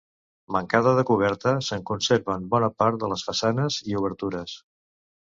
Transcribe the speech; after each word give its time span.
Mancada 0.53 0.93
de 0.99 1.01
coberta, 1.09 1.53
se'n 1.67 1.83
conserven 1.89 2.47
bona 2.53 2.71
part 2.83 2.97
de 3.05 3.11
les 3.13 3.27
façanes 3.29 3.79
i 3.93 3.99
obertures. 4.01 4.57